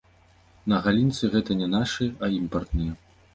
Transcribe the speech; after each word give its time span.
На 0.71 0.79
галінцы 0.85 1.29
гэта 1.35 1.59
не 1.59 1.67
нашы, 1.75 2.09
а 2.25 2.31
імпартныя. 2.39 2.99